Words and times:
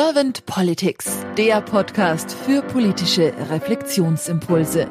Servant 0.00 0.46
Politics, 0.46 1.26
der 1.36 1.60
Podcast 1.60 2.32
für 2.32 2.62
politische 2.62 3.34
Reflexionsimpulse. 3.50 4.88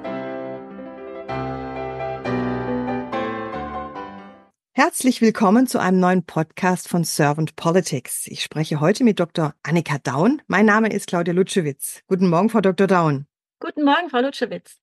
Herzlich 4.74 5.22
willkommen 5.22 5.66
zu 5.66 5.80
einem 5.80 6.02
neuen 6.02 6.26
Podcast 6.26 6.90
von 6.90 7.06
Servant 7.06 7.56
Politics. 7.56 8.28
Ich 8.28 8.44
spreche 8.44 8.82
heute 8.82 9.06
mit 9.06 9.22
Dr. 9.22 9.54
Annika 9.64 9.98
Daun. 10.04 10.42
Mein 10.48 10.66
Name 10.66 10.92
ist 10.92 11.08
Claudia 11.08 11.34
Lutschewitz. 11.34 12.02
Guten 12.08 12.28
Morgen, 12.28 12.50
Frau 12.50 12.60
Dr. 12.60 12.88
Daun. 12.88 13.28
Guten 13.62 13.86
Morgen, 13.86 14.10
Frau 14.10 14.20
Lutschewitz. 14.20 14.76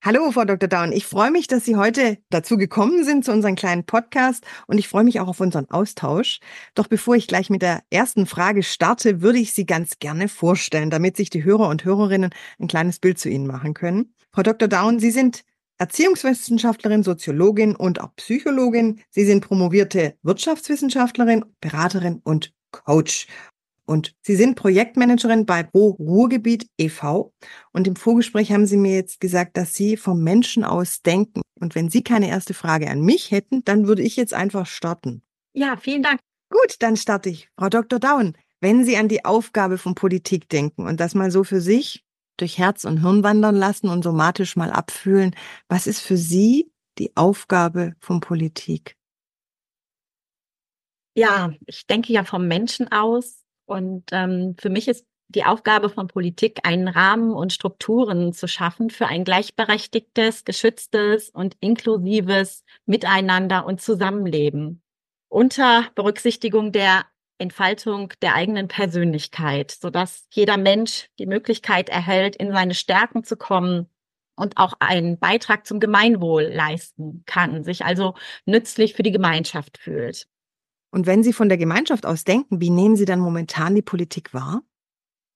Hallo, 0.00 0.30
Frau 0.30 0.44
Dr. 0.44 0.68
Daun. 0.68 0.92
Ich 0.92 1.06
freue 1.06 1.32
mich, 1.32 1.48
dass 1.48 1.64
Sie 1.64 1.74
heute 1.74 2.18
dazu 2.30 2.56
gekommen 2.56 3.02
sind 3.02 3.24
zu 3.24 3.32
unserem 3.32 3.56
kleinen 3.56 3.84
Podcast 3.84 4.44
und 4.68 4.78
ich 4.78 4.86
freue 4.86 5.02
mich 5.02 5.18
auch 5.18 5.26
auf 5.26 5.40
unseren 5.40 5.68
Austausch. 5.70 6.38
Doch 6.76 6.86
bevor 6.86 7.16
ich 7.16 7.26
gleich 7.26 7.50
mit 7.50 7.62
der 7.62 7.82
ersten 7.90 8.26
Frage 8.26 8.62
starte, 8.62 9.22
würde 9.22 9.40
ich 9.40 9.54
Sie 9.54 9.66
ganz 9.66 9.98
gerne 9.98 10.28
vorstellen, 10.28 10.90
damit 10.90 11.16
sich 11.16 11.30
die 11.30 11.42
Hörer 11.42 11.68
und 11.68 11.84
Hörerinnen 11.84 12.30
ein 12.60 12.68
kleines 12.68 13.00
Bild 13.00 13.18
zu 13.18 13.28
Ihnen 13.28 13.48
machen 13.48 13.74
können. 13.74 14.14
Frau 14.32 14.44
Dr. 14.44 14.68
Daun, 14.68 15.00
Sie 15.00 15.10
sind 15.10 15.42
Erziehungswissenschaftlerin, 15.78 17.02
Soziologin 17.02 17.74
und 17.74 18.00
auch 18.00 18.14
Psychologin. 18.14 19.00
Sie 19.10 19.24
sind 19.24 19.44
promovierte 19.44 20.14
Wirtschaftswissenschaftlerin, 20.22 21.44
Beraterin 21.60 22.20
und 22.22 22.52
Coach. 22.70 23.26
Und 23.88 24.14
Sie 24.20 24.36
sind 24.36 24.54
Projektmanagerin 24.54 25.46
bei 25.46 25.62
Pro 25.62 25.92
Ruhrgebiet 25.98 26.68
e.V. 26.76 27.32
Und 27.72 27.86
im 27.86 27.96
Vorgespräch 27.96 28.52
haben 28.52 28.66
Sie 28.66 28.76
mir 28.76 28.94
jetzt 28.94 29.18
gesagt, 29.18 29.56
dass 29.56 29.72
Sie 29.72 29.96
vom 29.96 30.22
Menschen 30.22 30.62
aus 30.62 31.00
denken. 31.00 31.40
Und 31.58 31.74
wenn 31.74 31.88
Sie 31.88 32.02
keine 32.04 32.28
erste 32.28 32.52
Frage 32.52 32.90
an 32.90 33.00
mich 33.00 33.30
hätten, 33.30 33.64
dann 33.64 33.86
würde 33.88 34.02
ich 34.02 34.16
jetzt 34.16 34.34
einfach 34.34 34.66
starten. 34.66 35.22
Ja, 35.54 35.78
vielen 35.78 36.02
Dank. 36.02 36.20
Gut, 36.50 36.76
dann 36.80 36.98
starte 36.98 37.30
ich. 37.30 37.48
Frau 37.58 37.70
Dr. 37.70 37.98
Daun, 37.98 38.36
wenn 38.60 38.84
Sie 38.84 38.98
an 38.98 39.08
die 39.08 39.24
Aufgabe 39.24 39.78
von 39.78 39.94
Politik 39.94 40.50
denken 40.50 40.86
und 40.86 41.00
das 41.00 41.14
mal 41.14 41.30
so 41.30 41.42
für 41.42 41.62
sich 41.62 42.04
durch 42.36 42.58
Herz 42.58 42.84
und 42.84 43.00
Hirn 43.00 43.22
wandern 43.22 43.56
lassen 43.56 43.88
und 43.88 44.02
somatisch 44.02 44.54
mal 44.54 44.70
abfühlen, 44.70 45.34
was 45.68 45.86
ist 45.86 46.00
für 46.00 46.18
Sie 46.18 46.70
die 46.98 47.16
Aufgabe 47.16 47.94
von 48.00 48.20
Politik? 48.20 48.98
Ja, 51.14 51.54
ich 51.64 51.86
denke 51.86 52.12
ja 52.12 52.22
vom 52.24 52.46
Menschen 52.46 52.92
aus 52.92 53.47
und 53.68 54.04
ähm, 54.12 54.56
für 54.58 54.70
mich 54.70 54.88
ist 54.88 55.06
die 55.28 55.44
Aufgabe 55.44 55.90
von 55.90 56.08
Politik, 56.08 56.60
einen 56.66 56.88
Rahmen 56.88 57.32
und 57.32 57.52
Strukturen 57.52 58.32
zu 58.32 58.48
schaffen 58.48 58.88
für 58.88 59.06
ein 59.06 59.24
gleichberechtigtes, 59.24 60.44
geschütztes 60.44 61.28
und 61.28 61.56
inklusives 61.60 62.64
Miteinander 62.86 63.66
und 63.66 63.80
Zusammenleben 63.80 64.82
unter 65.28 65.84
Berücksichtigung 65.94 66.72
der 66.72 67.04
Entfaltung 67.38 68.12
der 68.22 68.34
eigenen 68.34 68.68
Persönlichkeit, 68.68 69.70
sodass 69.70 70.26
jeder 70.32 70.56
Mensch 70.56 71.08
die 71.18 71.26
Möglichkeit 71.26 71.88
erhält, 71.88 72.34
in 72.36 72.52
seine 72.52 72.74
Stärken 72.74 73.22
zu 73.22 73.36
kommen 73.36 73.88
und 74.34 74.56
auch 74.56 74.74
einen 74.80 75.18
Beitrag 75.18 75.66
zum 75.66 75.78
Gemeinwohl 75.78 76.44
leisten 76.44 77.22
kann, 77.26 77.62
sich 77.62 77.84
also 77.84 78.14
nützlich 78.44 78.94
für 78.94 79.02
die 79.02 79.12
Gemeinschaft 79.12 79.78
fühlt. 79.78 80.26
Und 80.90 81.06
wenn 81.06 81.22
Sie 81.22 81.32
von 81.32 81.48
der 81.48 81.58
Gemeinschaft 81.58 82.06
aus 82.06 82.24
denken, 82.24 82.60
wie 82.60 82.70
nehmen 82.70 82.96
Sie 82.96 83.04
dann 83.04 83.20
momentan 83.20 83.74
die 83.74 83.82
Politik 83.82 84.32
wahr? 84.32 84.62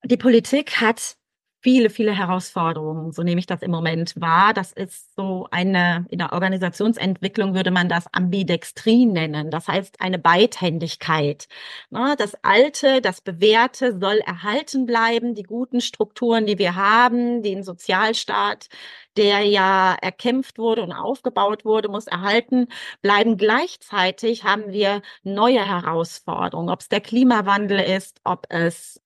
Die 0.05 0.17
Politik 0.17 0.81
hat 0.81 1.17
viele, 1.63 1.91
viele 1.91 2.17
Herausforderungen. 2.17 3.13
So 3.13 3.23
nehme 3.23 3.39
ich 3.39 3.47
das 3.47 3.63
im 3.63 3.71
Moment 3.71 4.15
wahr. 4.21 4.53
Das 4.53 4.73
ist 4.73 5.15
so 5.15 5.47
eine, 5.51 6.07
in 6.11 6.19
der 6.19 6.33
Organisationsentwicklung 6.33 7.55
würde 7.55 7.71
man 7.71 7.89
das 7.89 8.13
Ambidextrie 8.13 9.07
nennen. 9.07 9.51
Das 9.51 9.69
heißt 9.69 10.01
eine 10.01 10.19
Beidhändigkeit. 10.19 11.47
Das 11.91 12.35
Alte, 12.43 13.01
das 13.01 13.21
Bewährte 13.21 13.99
soll 13.99 14.19
erhalten 14.19 14.87
bleiben. 14.87 15.35
Die 15.35 15.45
guten 15.45 15.81
Strukturen, 15.81 16.47
die 16.47 16.59
wir 16.59 16.75
haben, 16.75 17.43
den 17.43 17.63
Sozialstaat, 17.63 18.69
der 19.17 19.43
ja 19.45 19.95
erkämpft 20.01 20.59
wurde 20.59 20.83
und 20.83 20.93
aufgebaut 20.93 21.65
wurde, 21.65 21.89
muss 21.89 22.07
erhalten 22.07 22.69
bleiben. 23.03 23.37
Gleichzeitig 23.37 24.45
haben 24.45 24.73
wir 24.73 25.03
neue 25.23 25.65
Herausforderungen, 25.65 26.71
ob 26.71 26.81
es 26.81 26.89
der 26.89 27.01
Klimawandel 27.01 27.79
ist, 27.81 28.21
ob 28.25 28.47
es 28.49 29.02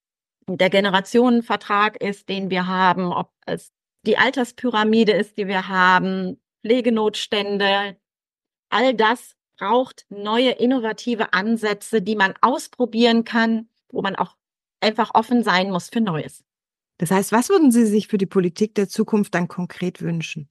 der 0.48 0.70
Generationenvertrag 0.70 2.00
ist, 2.00 2.28
den 2.28 2.50
wir 2.50 2.66
haben, 2.66 3.12
ob 3.12 3.32
es 3.46 3.72
die 4.06 4.16
Alterspyramide 4.16 5.12
ist, 5.12 5.36
die 5.36 5.48
wir 5.48 5.68
haben, 5.68 6.40
Pflegenotstände, 6.62 7.96
all 8.70 8.94
das 8.94 9.36
braucht 9.58 10.06
neue 10.08 10.50
innovative 10.50 11.32
Ansätze, 11.32 12.02
die 12.02 12.16
man 12.16 12.34
ausprobieren 12.40 13.24
kann, 13.24 13.68
wo 13.90 14.02
man 14.02 14.16
auch 14.16 14.36
einfach 14.80 15.14
offen 15.14 15.42
sein 15.42 15.70
muss 15.70 15.88
für 15.88 16.00
Neues. 16.00 16.44
Das 16.98 17.10
heißt, 17.10 17.32
was 17.32 17.48
würden 17.48 17.70
Sie 17.70 17.86
sich 17.86 18.08
für 18.08 18.18
die 18.18 18.26
Politik 18.26 18.74
der 18.74 18.88
Zukunft 18.88 19.34
dann 19.34 19.48
konkret 19.48 20.00
wünschen? 20.00 20.48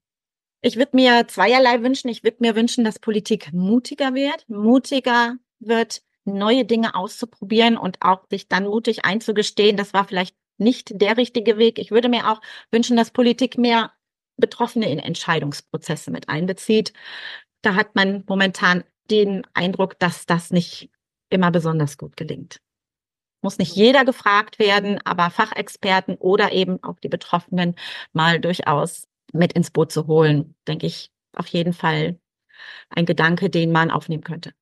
Ich 0.62 0.78
würde 0.78 0.96
mir 0.96 1.28
zweierlei 1.28 1.82
wünschen. 1.84 2.10
Ich 2.10 2.24
würde 2.24 2.38
mir 2.40 2.56
wünschen, 2.56 2.84
dass 2.84 3.00
Politik 3.00 3.54
mutiger 3.54 4.14
wird, 4.14 4.48
mutiger 4.50 5.38
wird, 5.60 6.02
neue 6.26 6.66
Dinge 6.66 6.96
auszuprobieren 6.96 7.78
und 7.78 8.02
auch 8.02 8.26
sich 8.30 8.48
dann 8.48 8.66
mutig 8.66 9.06
einzugestehen, 9.06 9.78
das 9.78 9.94
war 9.94 10.06
vielleicht 10.06 10.36
nicht 10.58 11.00
der 11.02 11.18
richtige 11.18 11.58
Weg. 11.58 11.80
Ich 11.80 11.92
würde 11.92 12.10
mir 12.10 12.32
auch 12.32 12.42
wünschen, 12.72 12.98
dass 12.98 13.12
Politik 13.12 13.58
mehr 13.58 13.92
Betroffene 14.38 14.90
in 14.90 15.00
Entscheidungsprozesse 15.00 16.12
mit 16.12 16.30
einbezieht. 16.30 16.94
Da 17.62 17.76
hat 17.76 17.96
man 17.96 18.24
momentan 18.28 18.84
den 19.10 19.46
Eindruck, 19.54 20.00
dass 20.00 20.26
das 20.26 20.52
nicht 20.52 20.90
immer 21.30 21.52
besonders 21.52 21.98
gut 21.98 22.18
gelingt. 22.18 22.60
Muss 23.42 23.58
nicht 23.58 23.76
jeder 23.76 24.06
gefragt 24.06 24.60
werden, 24.60 25.00
aber 25.06 25.30
Fachexperten 25.30 26.16
oder 26.16 26.52
eben 26.52 26.82
auch 26.84 27.00
die 27.00 27.10
Betroffenen 27.10 27.76
mal 28.12 28.40
durchaus 28.40 29.08
mit 29.34 29.54
ins 29.54 29.72
Boot 29.72 29.92
zu 29.92 30.08
holen, 30.08 30.56
denke 30.68 30.88
ich 30.88 31.12
auf 31.34 31.48
jeden 31.48 31.74
Fall 31.74 32.20
ein 32.90 33.06
Gedanke, 33.06 33.50
den 33.50 33.72
man 33.72 33.92
aufnehmen 33.92 34.24
könnte. 34.24 34.54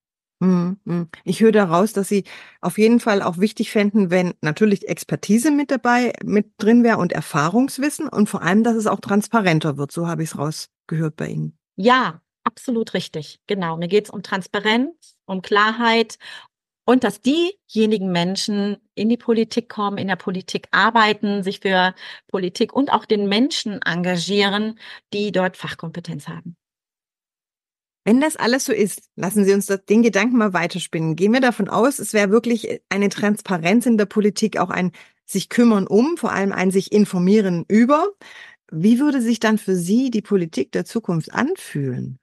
Mhm, 0.43 0.77
mhm. 0.83 1.07
Ich 1.23 1.39
höre 1.39 1.53
daraus, 1.53 1.93
dass 1.93 2.09
Sie 2.09 2.25
auf 2.59 2.77
jeden 2.77 2.99
Fall 2.99 3.21
auch 3.21 3.37
wichtig 3.37 3.71
fänden, 3.71 4.11
wenn 4.11 4.33
natürlich 4.41 4.89
Expertise 4.89 5.51
mit 5.51 5.71
dabei, 5.71 6.11
mit 6.21 6.51
drin 6.57 6.83
wäre 6.83 6.97
und 6.97 7.13
Erfahrungswissen 7.13 8.09
und 8.09 8.27
vor 8.27 8.41
allem, 8.41 8.63
dass 8.63 8.75
es 8.75 8.87
auch 8.87 8.99
transparenter 8.99 9.77
wird. 9.77 9.93
So 9.93 10.07
habe 10.07 10.21
ich 10.21 10.31
es 10.31 10.37
rausgehört 10.37 11.15
bei 11.15 11.27
Ihnen. 11.27 11.57
Ja, 11.77 12.21
absolut 12.43 12.93
richtig. 12.93 13.39
Genau. 13.47 13.77
Mir 13.77 13.87
geht 13.87 14.05
es 14.05 14.09
um 14.09 14.21
Transparenz, 14.21 15.15
um 15.25 15.41
Klarheit 15.41 16.17
und 16.85 17.05
dass 17.05 17.21
diejenigen 17.21 18.11
Menschen 18.11 18.75
in 18.95 19.07
die 19.07 19.15
Politik 19.15 19.69
kommen, 19.69 19.97
in 19.97 20.09
der 20.09 20.17
Politik 20.17 20.67
arbeiten, 20.71 21.41
sich 21.43 21.61
für 21.61 21.95
Politik 22.27 22.73
und 22.73 22.91
auch 22.91 23.05
den 23.05 23.29
Menschen 23.29 23.81
engagieren, 23.81 24.77
die 25.13 25.31
dort 25.31 25.55
Fachkompetenz 25.55 26.27
haben. 26.27 26.57
Wenn 28.05 28.19
das 28.19 28.35
alles 28.35 28.65
so 28.65 28.73
ist, 28.73 29.09
lassen 29.15 29.45
Sie 29.45 29.53
uns 29.53 29.67
den 29.67 30.03
Gedanken 30.03 30.37
mal 30.37 30.53
weiterspinnen. 30.53 31.15
Gehen 31.15 31.33
wir 31.33 31.39
davon 31.39 31.69
aus, 31.69 31.99
es 31.99 32.13
wäre 32.13 32.31
wirklich 32.31 32.81
eine 32.89 33.09
Transparenz 33.09 33.85
in 33.85 33.97
der 33.97 34.05
Politik, 34.05 34.57
auch 34.57 34.69
ein 34.69 34.91
sich 35.25 35.49
kümmern 35.49 35.87
um, 35.87 36.17
vor 36.17 36.31
allem 36.31 36.51
ein 36.51 36.71
sich 36.71 36.91
informieren 36.91 37.63
über. 37.67 38.09
Wie 38.71 38.99
würde 38.99 39.21
sich 39.21 39.39
dann 39.39 39.57
für 39.57 39.75
Sie 39.75 40.11
die 40.11 40.21
Politik 40.21 40.71
der 40.71 40.83
Zukunft 40.83 41.33
anfühlen? 41.33 42.19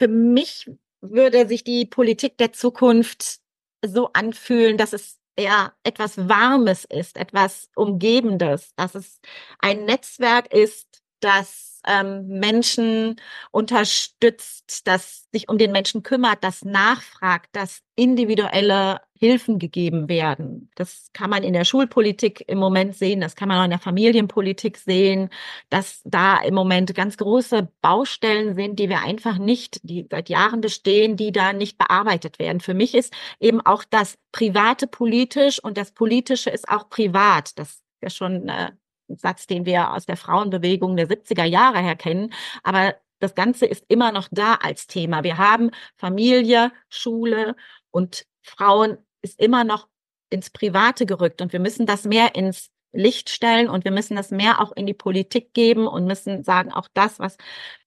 Für 0.00 0.08
mich 0.08 0.70
würde 1.00 1.46
sich 1.46 1.62
die 1.62 1.86
Politik 1.86 2.38
der 2.38 2.52
Zukunft 2.52 3.40
so 3.84 4.10
anfühlen, 4.12 4.76
dass 4.76 4.92
es 4.92 5.18
eher 5.36 5.72
etwas 5.82 6.28
Warmes 6.28 6.84
ist, 6.84 7.16
etwas 7.16 7.68
Umgebendes, 7.74 8.72
dass 8.76 8.94
es 8.94 9.20
ein 9.58 9.84
Netzwerk 9.84 10.52
ist, 10.52 11.01
das 11.24 11.72
ähm, 11.86 12.28
Menschen 12.28 13.16
unterstützt, 13.50 14.86
das 14.86 15.26
sich 15.32 15.48
um 15.48 15.58
den 15.58 15.72
Menschen 15.72 16.02
kümmert, 16.02 16.44
das 16.44 16.64
nachfragt, 16.64 17.48
dass 17.52 17.82
individuelle 17.96 19.00
Hilfen 19.18 19.58
gegeben 19.58 20.08
werden. 20.08 20.70
Das 20.74 21.10
kann 21.12 21.30
man 21.30 21.42
in 21.42 21.52
der 21.52 21.64
Schulpolitik 21.64 22.44
im 22.48 22.58
Moment 22.58 22.96
sehen, 22.96 23.20
das 23.20 23.36
kann 23.36 23.48
man 23.48 23.58
auch 23.58 23.64
in 23.64 23.70
der 23.70 23.78
Familienpolitik 23.78 24.78
sehen, 24.78 25.30
dass 25.70 26.02
da 26.04 26.38
im 26.38 26.54
Moment 26.54 26.94
ganz 26.94 27.16
große 27.16 27.68
Baustellen 27.82 28.54
sind, 28.56 28.78
die 28.78 28.88
wir 28.88 29.02
einfach 29.02 29.38
nicht, 29.38 29.80
die 29.82 30.06
seit 30.10 30.28
Jahren 30.28 30.60
bestehen, 30.60 31.16
die 31.16 31.32
da 31.32 31.52
nicht 31.52 31.78
bearbeitet 31.78 32.38
werden. 32.38 32.60
Für 32.60 32.74
mich 32.74 32.94
ist 32.94 33.12
eben 33.40 33.60
auch 33.60 33.84
das 33.88 34.18
Private 34.32 34.86
politisch 34.86 35.62
und 35.62 35.76
das 35.76 35.92
Politische 35.92 36.50
ist 36.50 36.68
auch 36.68 36.88
privat. 36.88 37.58
Das 37.58 37.82
ja 38.02 38.10
schon 38.10 38.48
äh, 38.48 38.72
Satz, 39.16 39.46
den 39.46 39.64
wir 39.66 39.92
aus 39.92 40.06
der 40.06 40.16
Frauenbewegung 40.16 40.96
der 40.96 41.08
70er 41.08 41.44
Jahre 41.44 41.80
her 41.80 41.96
kennen. 41.96 42.32
Aber 42.62 42.94
das 43.18 43.34
Ganze 43.34 43.66
ist 43.66 43.84
immer 43.88 44.12
noch 44.12 44.28
da 44.30 44.54
als 44.54 44.86
Thema. 44.86 45.22
Wir 45.22 45.38
haben 45.38 45.70
Familie, 45.96 46.72
Schule 46.88 47.54
und 47.90 48.26
Frauen 48.42 48.98
ist 49.22 49.38
immer 49.40 49.64
noch 49.64 49.88
ins 50.30 50.50
Private 50.50 51.06
gerückt 51.06 51.40
und 51.40 51.52
wir 51.52 51.60
müssen 51.60 51.86
das 51.86 52.04
mehr 52.04 52.34
ins 52.34 52.70
Licht 52.92 53.30
stellen 53.30 53.68
und 53.68 53.84
wir 53.84 53.92
müssen 53.92 54.16
das 54.16 54.30
mehr 54.30 54.60
auch 54.60 54.72
in 54.72 54.86
die 54.86 54.94
Politik 54.94 55.54
geben 55.54 55.86
und 55.86 56.06
müssen 56.06 56.44
sagen, 56.44 56.72
auch 56.72 56.88
das, 56.92 57.18
was 57.18 57.36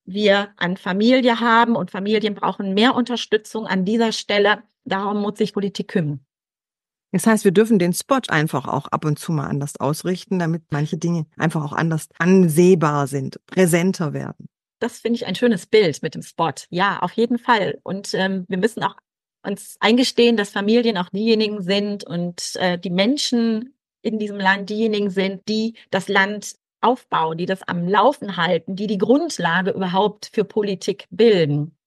wir 0.06 0.50
an 0.58 0.78
Familie 0.78 1.40
haben 1.40 1.76
und 1.76 1.92
Familien 1.92 2.36
brauchen 2.36 2.74
mehr 2.74 2.96
Unterstützung 2.96 3.68
an 3.68 3.86
dieser 3.86 4.12
Stelle. 4.12 4.64
Darum 4.84 5.22
muss 5.22 5.38
sich 5.38 5.54
Politik 5.54 5.90
kümmern. 5.90 6.25
Das 7.16 7.26
heißt, 7.28 7.46
wir 7.46 7.54
dürfen 7.54 7.80
den 7.80 7.94
Spot 7.94 8.20
einfach 8.28 8.68
auch 8.68 8.88
ab 8.88 9.06
und 9.06 9.18
zu 9.18 9.32
mal 9.32 9.48
anders 9.48 9.80
ausrichten, 9.80 10.38
damit 10.38 10.64
manche 10.72 10.98
Dinge 10.98 11.28
einfach 11.38 11.64
auch 11.64 11.72
anders 11.72 12.10
ansehbar 12.18 13.08
sind, 13.08 13.40
präsenter 13.46 14.12
werden. 14.12 14.50
Das 14.80 15.00
finde 15.00 15.16
ich 15.16 15.26
ein 15.26 15.36
schönes 15.36 15.66
Bild 15.66 16.04
mit 16.04 16.14
dem 16.14 16.24
Spot. 16.24 16.52
Ja, 16.72 17.00
auf 17.00 17.14
jeden 17.14 17.38
Fall. 17.38 17.80
Und 17.84 18.14
ähm, 18.16 18.44
wir 18.50 18.58
müssen 18.58 18.84
auch 18.84 18.98
uns 19.48 19.78
eingestehen, 19.80 20.36
dass 20.36 20.50
Familien 20.50 20.98
auch 20.98 21.08
diejenigen 21.08 21.62
sind 21.62 22.04
und 22.04 22.52
äh, 22.56 22.78
die 22.78 22.90
Menschen 22.90 23.74
in 24.02 24.20
diesem 24.20 24.38
Land 24.38 24.70
diejenigen 24.70 25.10
sind, 25.10 25.48
die 25.48 25.76
das 25.92 26.10
Land 26.10 26.56
aufbauen, 26.82 27.38
die 27.38 27.46
das 27.46 27.64
am 27.64 27.88
Laufen 27.88 28.36
halten, 28.36 28.76
die 28.76 28.88
die 28.88 28.98
Grundlage 28.98 29.72
überhaupt 29.72 30.32
für 30.34 30.44
Politik 30.44 31.06
bilden. 31.12 31.78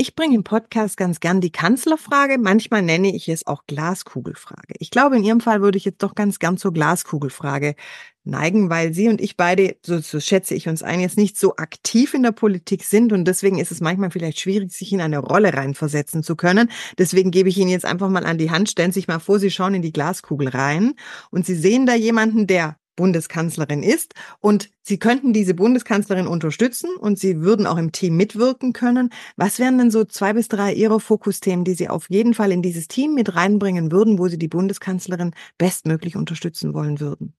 Ich 0.00 0.14
bringe 0.14 0.36
im 0.36 0.44
Podcast 0.44 0.96
ganz 0.96 1.18
gern 1.18 1.40
die 1.40 1.50
Kanzlerfrage. 1.50 2.38
Manchmal 2.38 2.82
nenne 2.82 3.12
ich 3.12 3.28
es 3.28 3.48
auch 3.48 3.64
Glaskugelfrage. 3.66 4.74
Ich 4.78 4.92
glaube, 4.92 5.16
in 5.16 5.24
Ihrem 5.24 5.40
Fall 5.40 5.60
würde 5.60 5.76
ich 5.76 5.84
jetzt 5.84 6.04
doch 6.04 6.14
ganz 6.14 6.38
gern 6.38 6.56
zur 6.56 6.72
Glaskugelfrage 6.72 7.74
neigen, 8.22 8.70
weil 8.70 8.94
Sie 8.94 9.08
und 9.08 9.20
ich 9.20 9.36
beide, 9.36 9.76
so, 9.84 9.98
so 9.98 10.20
schätze 10.20 10.54
ich 10.54 10.68
uns 10.68 10.84
ein, 10.84 11.00
jetzt 11.00 11.16
nicht 11.16 11.36
so 11.36 11.56
aktiv 11.56 12.14
in 12.14 12.22
der 12.22 12.30
Politik 12.30 12.84
sind 12.84 13.12
und 13.12 13.24
deswegen 13.24 13.58
ist 13.58 13.72
es 13.72 13.80
manchmal 13.80 14.12
vielleicht 14.12 14.38
schwierig, 14.38 14.70
sich 14.70 14.92
in 14.92 15.00
eine 15.00 15.18
Rolle 15.18 15.52
reinversetzen 15.52 16.22
zu 16.22 16.36
können. 16.36 16.70
Deswegen 16.96 17.32
gebe 17.32 17.48
ich 17.48 17.58
Ihnen 17.58 17.70
jetzt 17.70 17.84
einfach 17.84 18.08
mal 18.08 18.24
an 18.24 18.38
die 18.38 18.52
Hand, 18.52 18.70
stellen 18.70 18.92
Sie 18.92 19.00
sich 19.00 19.08
mal 19.08 19.18
vor, 19.18 19.40
Sie 19.40 19.50
schauen 19.50 19.74
in 19.74 19.82
die 19.82 19.92
Glaskugel 19.92 20.46
rein 20.46 20.94
und 21.32 21.44
Sie 21.44 21.56
sehen 21.56 21.86
da 21.86 21.96
jemanden, 21.96 22.46
der 22.46 22.76
Bundeskanzlerin 22.98 23.84
ist. 23.84 24.14
Und 24.40 24.70
Sie 24.82 24.98
könnten 24.98 25.32
diese 25.32 25.54
Bundeskanzlerin 25.54 26.26
unterstützen 26.26 26.90
und 26.96 27.18
Sie 27.18 27.40
würden 27.40 27.66
auch 27.66 27.78
im 27.78 27.92
Team 27.92 28.16
mitwirken 28.16 28.72
können. 28.72 29.10
Was 29.36 29.60
wären 29.60 29.78
denn 29.78 29.90
so 29.92 30.04
zwei 30.04 30.32
bis 30.32 30.48
drei 30.48 30.74
Ihrer 30.74 30.98
Fokusthemen, 30.98 31.64
die 31.64 31.74
Sie 31.74 31.88
auf 31.88 32.10
jeden 32.10 32.34
Fall 32.34 32.50
in 32.50 32.60
dieses 32.60 32.88
Team 32.88 33.14
mit 33.14 33.36
reinbringen 33.36 33.92
würden, 33.92 34.18
wo 34.18 34.26
Sie 34.26 34.38
die 34.38 34.48
Bundeskanzlerin 34.48 35.32
bestmöglich 35.58 36.16
unterstützen 36.16 36.74
wollen 36.74 36.98
würden? 36.98 37.34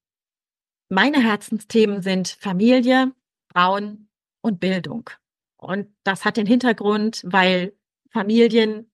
Meine 0.88 1.22
Herzensthemen 1.22 2.02
sind 2.02 2.30
Familie, 2.30 3.12
Frauen 3.52 4.08
und 4.42 4.60
Bildung. 4.60 5.10
Und 5.58 5.88
das 6.04 6.24
hat 6.24 6.38
den 6.38 6.48
Hintergrund, 6.48 7.22
weil 7.26 7.74
Familien 8.12 8.90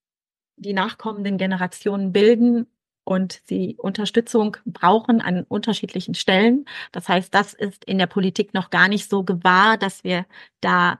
die 0.58 0.74
nachkommenden 0.74 1.38
Generationen 1.38 2.12
bilden 2.12 2.66
und 3.06 3.42
sie 3.46 3.78
Unterstützung 3.78 4.57
brauchen 4.66 5.22
an 5.22 5.44
unterschiedlichen 5.48 6.16
Stellen. 6.16 6.66
Das 6.92 7.07
heißt, 7.07 7.34
das 7.34 7.54
ist 7.54 7.86
in 7.86 7.98
der 7.98 8.07
Politik 8.07 8.54
noch 8.54 8.69
gar 8.69 8.90
nicht 8.90 9.10
so 9.10 9.24
gewahr, 9.24 9.78
dass 9.78 10.04
wir 10.04 10.25
da 10.62 11.00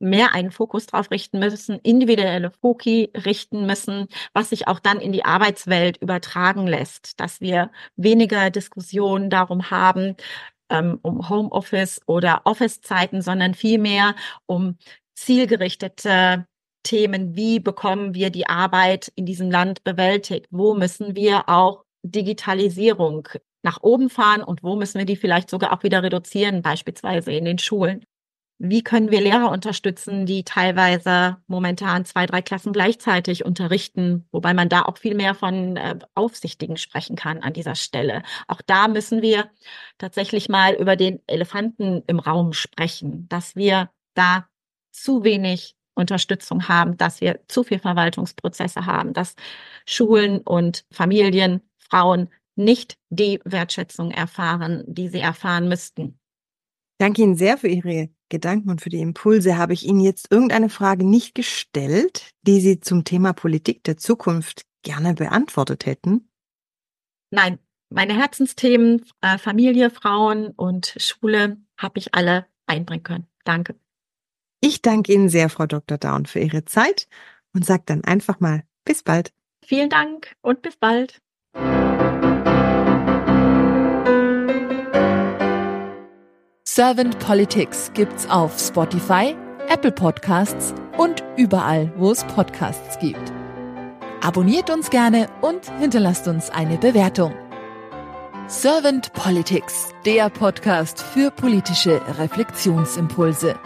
mehr 0.00 0.32
einen 0.32 0.50
Fokus 0.50 0.86
drauf 0.86 1.10
richten 1.10 1.38
müssen, 1.38 1.78
individuelle 1.80 2.50
Foki 2.50 3.10
richten 3.14 3.66
müssen, 3.66 4.08
was 4.32 4.50
sich 4.50 4.66
auch 4.66 4.80
dann 4.80 4.98
in 5.00 5.12
die 5.12 5.24
Arbeitswelt 5.24 5.98
übertragen 5.98 6.66
lässt, 6.66 7.20
dass 7.20 7.40
wir 7.40 7.70
weniger 7.96 8.50
Diskussionen 8.50 9.30
darum 9.30 9.70
haben, 9.70 10.16
ähm, 10.70 10.98
um 11.02 11.28
Homeoffice 11.28 12.00
oder 12.06 12.42
Office-Zeiten, 12.44 13.22
sondern 13.22 13.54
vielmehr 13.54 14.14
um 14.46 14.78
zielgerichtete 15.14 16.46
Themen, 16.90 17.36
wie 17.36 17.60
bekommen 17.60 18.14
wir 18.14 18.30
die 18.30 18.48
Arbeit 18.48 19.12
in 19.14 19.24
diesem 19.24 19.48
Land 19.48 19.84
bewältigt? 19.84 20.46
Wo 20.50 20.74
müssen 20.74 21.14
wir 21.14 21.48
auch 21.48 21.84
Digitalisierung 22.02 23.28
nach 23.62 23.80
oben 23.82 24.10
fahren 24.10 24.42
und 24.42 24.64
wo 24.64 24.74
müssen 24.74 24.98
wir 24.98 25.04
die 25.04 25.14
vielleicht 25.14 25.50
sogar 25.50 25.72
auch 25.72 25.84
wieder 25.84 26.02
reduzieren, 26.02 26.62
beispielsweise 26.62 27.30
in 27.30 27.44
den 27.44 27.58
Schulen? 27.58 28.04
Wie 28.58 28.82
können 28.82 29.12
wir 29.12 29.20
Lehrer 29.20 29.52
unterstützen, 29.52 30.26
die 30.26 30.42
teilweise 30.42 31.36
momentan 31.46 32.04
zwei, 32.04 32.26
drei 32.26 32.42
Klassen 32.42 32.72
gleichzeitig 32.72 33.44
unterrichten, 33.44 34.26
wobei 34.32 34.52
man 34.52 34.68
da 34.68 34.82
auch 34.82 34.98
viel 34.98 35.14
mehr 35.14 35.36
von 35.36 35.76
äh, 35.76 35.96
Aufsichtigen 36.14 36.76
sprechen 36.76 37.14
kann 37.14 37.38
an 37.38 37.52
dieser 37.52 37.76
Stelle. 37.76 38.22
Auch 38.48 38.62
da 38.62 38.88
müssen 38.88 39.22
wir 39.22 39.48
tatsächlich 39.96 40.48
mal 40.48 40.74
über 40.74 40.96
den 40.96 41.20
Elefanten 41.28 42.02
im 42.08 42.18
Raum 42.18 42.52
sprechen, 42.52 43.28
dass 43.28 43.54
wir 43.54 43.90
da 44.14 44.48
zu 44.90 45.22
wenig 45.22 45.76
Unterstützung 46.00 46.68
haben, 46.68 46.96
dass 46.96 47.20
wir 47.20 47.40
zu 47.48 47.62
viel 47.62 47.78
Verwaltungsprozesse 47.78 48.86
haben, 48.86 49.12
dass 49.12 49.34
Schulen 49.86 50.40
und 50.40 50.84
Familien, 50.90 51.60
Frauen 51.78 52.28
nicht 52.56 52.98
die 53.08 53.40
Wertschätzung 53.44 54.10
erfahren, 54.10 54.84
die 54.86 55.08
sie 55.08 55.20
erfahren 55.20 55.68
müssten. 55.68 56.18
Danke 56.98 57.22
Ihnen 57.22 57.34
sehr 57.34 57.56
für 57.56 57.68
Ihre 57.68 58.10
Gedanken 58.28 58.70
und 58.70 58.82
für 58.82 58.90
die 58.90 59.00
Impulse. 59.00 59.56
Habe 59.56 59.72
ich 59.72 59.86
Ihnen 59.86 60.00
jetzt 60.00 60.30
irgendeine 60.30 60.68
Frage 60.68 61.04
nicht 61.04 61.34
gestellt, 61.34 62.30
die 62.42 62.60
Sie 62.60 62.80
zum 62.80 63.04
Thema 63.04 63.32
Politik 63.32 63.82
der 63.84 63.96
Zukunft 63.96 64.66
gerne 64.82 65.14
beantwortet 65.14 65.86
hätten? 65.86 66.28
Nein, 67.30 67.58
meine 67.88 68.14
Herzensthemen 68.14 69.04
äh, 69.20 69.38
Familie, 69.38 69.90
Frauen 69.90 70.48
und 70.48 70.94
Schule 70.98 71.56
habe 71.76 71.98
ich 71.98 72.14
alle 72.14 72.46
einbringen 72.66 73.02
können. 73.02 73.26
Danke. 73.44 73.74
Ich 74.60 74.82
danke 74.82 75.12
Ihnen 75.12 75.28
sehr, 75.30 75.48
Frau 75.48 75.66
Dr. 75.66 75.96
Daun, 75.96 76.26
für 76.26 76.40
Ihre 76.40 76.64
Zeit 76.64 77.08
und 77.54 77.64
sage 77.64 77.82
dann 77.86 78.04
einfach 78.04 78.40
mal 78.40 78.62
bis 78.84 79.02
bald. 79.02 79.32
Vielen 79.64 79.88
Dank 79.88 80.34
und 80.42 80.62
bis 80.62 80.76
bald. 80.76 81.20
Servant 86.64 87.18
Politics 87.18 87.90
gibt's 87.94 88.28
auf 88.28 88.58
Spotify, 88.58 89.36
Apple 89.68 89.92
Podcasts 89.92 90.74
und 90.98 91.24
überall, 91.36 91.92
wo 91.96 92.10
es 92.10 92.24
Podcasts 92.24 92.98
gibt. 92.98 93.32
Abonniert 94.22 94.70
uns 94.70 94.90
gerne 94.90 95.28
und 95.40 95.70
hinterlasst 95.78 96.28
uns 96.28 96.50
eine 96.50 96.76
Bewertung. 96.78 97.34
Servant 98.46 99.12
Politics, 99.14 99.90
der 100.04 100.28
Podcast 100.28 101.02
für 101.02 101.30
politische 101.30 102.00
Reflexionsimpulse. 102.18 103.58